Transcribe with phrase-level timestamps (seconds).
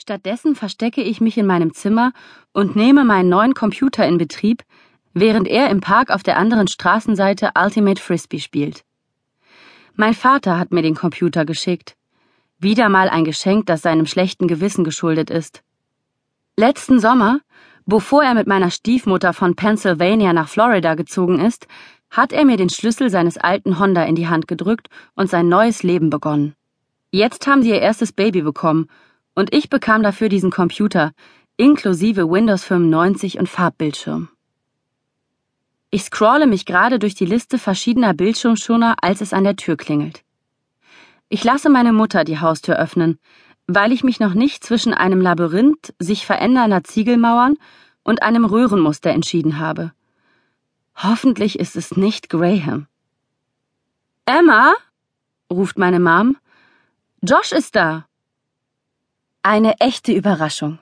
[0.00, 2.12] Stattdessen verstecke ich mich in meinem Zimmer
[2.54, 4.62] und nehme meinen neuen Computer in Betrieb,
[5.12, 8.82] während er im Park auf der anderen Straßenseite Ultimate Frisbee spielt.
[9.96, 11.96] Mein Vater hat mir den Computer geschickt.
[12.58, 15.62] Wieder mal ein Geschenk, das seinem schlechten Gewissen geschuldet ist.
[16.56, 17.40] Letzten Sommer,
[17.84, 21.66] bevor er mit meiner Stiefmutter von Pennsylvania nach Florida gezogen ist,
[22.08, 25.82] hat er mir den Schlüssel seines alten Honda in die Hand gedrückt und sein neues
[25.82, 26.54] Leben begonnen.
[27.10, 28.88] Jetzt haben sie ihr erstes Baby bekommen
[29.40, 31.12] und ich bekam dafür diesen Computer,
[31.56, 34.28] inklusive Windows 95 und Farbbildschirm.
[35.90, 40.24] Ich scrolle mich gerade durch die Liste verschiedener Bildschirmschoner, als es an der Tür klingelt.
[41.30, 43.18] Ich lasse meine Mutter die Haustür öffnen,
[43.66, 47.56] weil ich mich noch nicht zwischen einem Labyrinth sich verändernder Ziegelmauern
[48.02, 49.92] und einem Röhrenmuster entschieden habe.
[50.96, 52.88] Hoffentlich ist es nicht Graham.
[54.26, 54.74] Emma?
[55.50, 56.36] ruft meine Mom.
[57.22, 58.04] Josh ist da.
[59.42, 60.80] Eine echte Überraschung.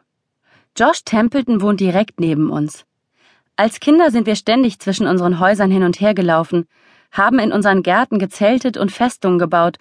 [0.77, 2.85] Josh Templeton wohnt direkt neben uns.
[3.55, 6.67] Als Kinder sind wir ständig zwischen unseren Häusern hin und her gelaufen,
[7.13, 9.79] haben in unseren Gärten gezeltet und Festungen gebaut,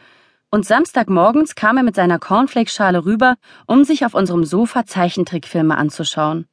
[0.51, 6.47] und Samstagmorgens kam er mit seiner Cornflakes-Schale rüber, um sich auf unserem Sofa Zeichentrickfilme anzuschauen.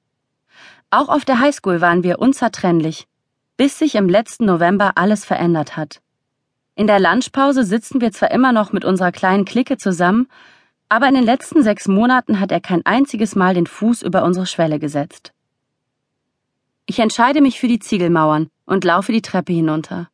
[0.89, 3.07] Auch auf der Highschool waren wir unzertrennlich,
[3.59, 6.01] bis sich im letzten November alles verändert hat.
[6.75, 10.27] In der Lunchpause sitzen wir zwar immer noch mit unserer kleinen Clique zusammen,
[10.89, 14.47] aber in den letzten sechs Monaten hat er kein einziges Mal den Fuß über unsere
[14.47, 15.33] Schwelle gesetzt.
[16.87, 20.09] Ich entscheide mich für die Ziegelmauern und laufe die Treppe hinunter.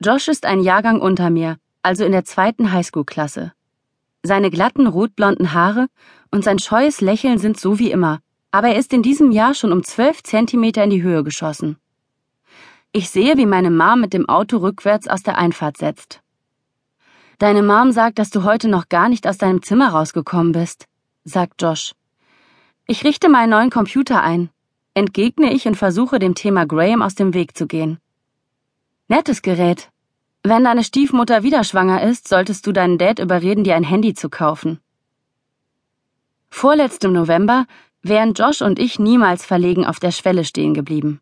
[0.00, 3.52] Josh ist ein Jahrgang unter mir, also in der zweiten Highschool-Klasse.
[4.22, 5.88] Seine glatten rotblonden Haare
[6.30, 9.72] und sein scheues Lächeln sind so wie immer, aber er ist in diesem Jahr schon
[9.72, 11.76] um zwölf Zentimeter in die Höhe geschossen.
[12.92, 16.23] Ich sehe, wie meine Mom mit dem Auto rückwärts aus der Einfahrt setzt.
[17.38, 20.86] Deine Mom sagt, dass du heute noch gar nicht aus deinem Zimmer rausgekommen bist,
[21.24, 21.94] sagt Josh.
[22.86, 24.50] Ich richte meinen neuen Computer ein,
[24.94, 27.98] entgegne ich und versuche dem Thema Graham aus dem Weg zu gehen.
[29.08, 29.90] Nettes Gerät.
[30.42, 34.28] Wenn deine Stiefmutter wieder schwanger ist, solltest du deinen Dad überreden, dir ein Handy zu
[34.28, 34.78] kaufen.
[36.50, 37.66] Vorletztem November
[38.02, 41.20] wären Josh und ich niemals verlegen auf der Schwelle stehen geblieben.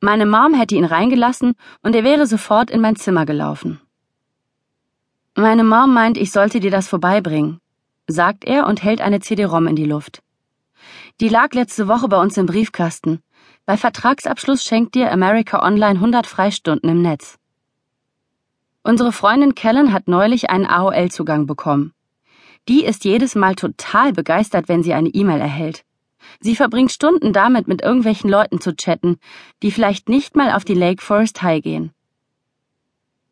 [0.00, 3.80] Meine Mom hätte ihn reingelassen und er wäre sofort in mein Zimmer gelaufen.
[5.36, 7.60] Meine Mom meint, ich sollte dir das vorbeibringen,
[8.08, 10.22] sagt er und hält eine CD-ROM in die Luft.
[11.20, 13.22] Die lag letzte Woche bei uns im Briefkasten.
[13.64, 17.38] Bei Vertragsabschluss schenkt dir America Online 100 Freistunden im Netz.
[18.82, 21.92] Unsere Freundin Kellen hat neulich einen AOL-Zugang bekommen.
[22.68, 25.84] Die ist jedes Mal total begeistert, wenn sie eine E-Mail erhält.
[26.40, 29.18] Sie verbringt Stunden damit, mit irgendwelchen Leuten zu chatten,
[29.62, 31.92] die vielleicht nicht mal auf die Lake Forest High gehen.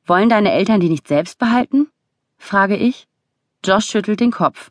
[0.08, 1.88] Wollen deine Eltern die nicht selbst behalten?
[2.38, 3.06] frage ich.
[3.62, 4.70] Josh schüttelt den Kopf.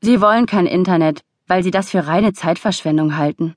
[0.00, 3.54] Sie wollen kein Internet, weil sie das für reine Zeitverschwendung halten.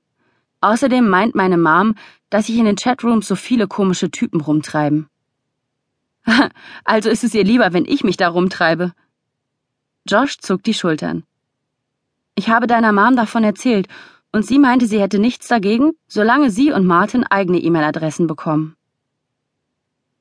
[0.60, 1.96] Außerdem meint meine Mom,
[2.28, 5.08] dass sich in den Chatrooms so viele komische Typen rumtreiben.
[6.84, 8.92] also ist es ihr lieber, wenn ich mich da rumtreibe.
[10.06, 11.24] Josh zuckt die Schultern.
[12.36, 13.88] Ich habe deiner Mom davon erzählt,
[14.32, 18.76] und sie meinte, sie hätte nichts dagegen, solange sie und Martin eigene E-Mail-Adressen bekommen.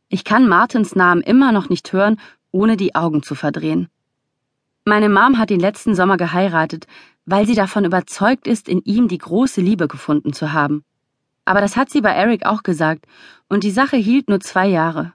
[0.09, 2.19] Ich kann Martins Namen immer noch nicht hören,
[2.51, 3.89] ohne die Augen zu verdrehen.
[4.83, 6.87] Meine Mom hat ihn letzten Sommer geheiratet,
[7.25, 10.83] weil sie davon überzeugt ist, in ihm die große Liebe gefunden zu haben.
[11.45, 13.05] Aber das hat sie bei Eric auch gesagt,
[13.49, 15.13] und die Sache hielt nur zwei Jahre.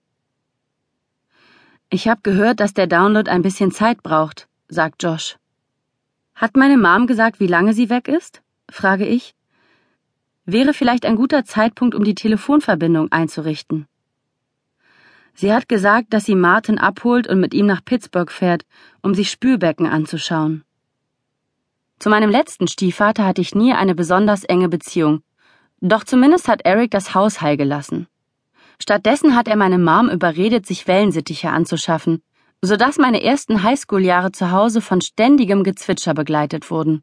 [1.90, 5.38] Ich habe gehört, dass der Download ein bisschen Zeit braucht, sagt Josh.
[6.36, 8.42] Hat meine Mom gesagt, wie lange sie weg ist?
[8.70, 9.34] frage ich.
[10.44, 13.86] Wäre vielleicht ein guter Zeitpunkt, um die Telefonverbindung einzurichten.
[15.34, 18.64] Sie hat gesagt, dass sie Martin abholt und mit ihm nach Pittsburgh fährt,
[19.02, 20.64] um sich Spülbecken anzuschauen.
[21.98, 25.22] Zu meinem letzten Stiefvater hatte ich nie eine besonders enge Beziehung,
[25.80, 28.06] doch zumindest hat Eric das Haus heil gelassen.
[28.80, 32.22] Stattdessen hat er meine Mom überredet, sich Wellensittiche anzuschaffen,
[32.62, 37.02] sodass meine ersten Highschool-Jahre zu Hause von ständigem Gezwitscher begleitet wurden.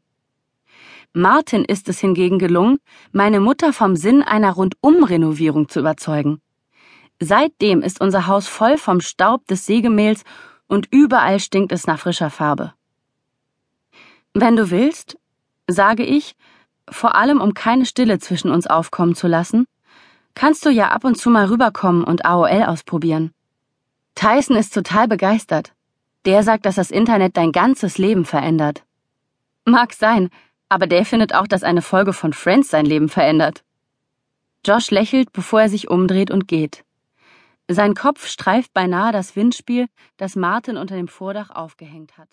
[1.12, 2.78] Martin ist es hingegen gelungen,
[3.12, 6.40] meine Mutter vom Sinn einer Rundumrenovierung zu überzeugen.
[7.24, 10.24] Seitdem ist unser Haus voll vom Staub des Sägemehls
[10.66, 12.74] und überall stinkt es nach frischer Farbe.
[14.34, 15.16] Wenn du willst,
[15.68, 16.34] sage ich,
[16.90, 19.66] vor allem um keine Stille zwischen uns aufkommen zu lassen,
[20.34, 23.32] kannst du ja ab und zu mal rüberkommen und AOL ausprobieren.
[24.16, 25.72] Tyson ist total begeistert.
[26.24, 28.82] Der sagt, dass das Internet dein ganzes Leben verändert.
[29.64, 30.28] Mag sein,
[30.68, 33.62] aber der findet auch, dass eine Folge von Friends sein Leben verändert.
[34.66, 36.84] Josh lächelt, bevor er sich umdreht und geht.
[37.68, 39.86] Sein Kopf streift beinahe das Windspiel,
[40.16, 42.28] das Martin unter dem Vordach aufgehängt hat.